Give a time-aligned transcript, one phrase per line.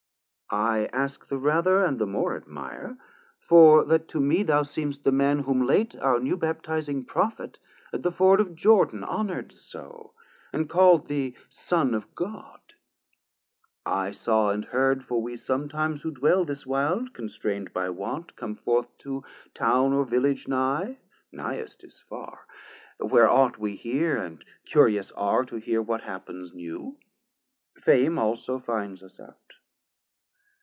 [0.53, 2.97] I ask the rather and the more admire,
[3.39, 7.57] For that to me thou seem'st the man, whom late Our new baptizing Prophet
[7.93, 10.11] at the Ford Of Jordan honour'd so,
[10.51, 12.59] and call'd thee Son Of God:
[13.85, 18.35] I saw and heard, for we sometimes 330 Who dwell this wild, constrain'd by want,
[18.35, 19.23] come forth To
[19.53, 20.97] Town or Village nigh
[21.31, 22.45] (nighest is far)
[22.97, 26.97] Where ought we hear, and curious are to hear, What happ'ns new;
[27.77, 29.37] Fame also finds us out.